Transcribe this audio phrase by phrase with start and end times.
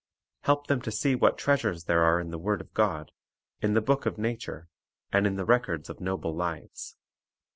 [0.39, 3.11] Help them to see what treasures there are in the word of God,
[3.61, 4.67] in the book of nature,
[5.13, 6.95] and in the records of noble lives.